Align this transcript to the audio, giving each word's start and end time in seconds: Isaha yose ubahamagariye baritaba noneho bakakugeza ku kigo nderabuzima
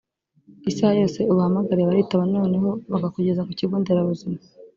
Isaha 0.69 0.93
yose 1.01 1.19
ubahamagariye 1.31 1.87
baritaba 1.89 2.23
noneho 2.35 2.69
bakakugeza 2.91 3.45
ku 3.47 3.51
kigo 3.59 3.75
nderabuzima 3.81 4.37